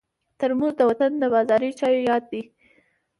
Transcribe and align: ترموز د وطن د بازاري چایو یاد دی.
ترموز 0.39 0.73
د 0.77 0.81
وطن 0.89 1.11
د 1.19 1.23
بازاري 1.33 1.71
چایو 1.79 2.05
یاد 2.09 2.23
دی. 2.31 2.41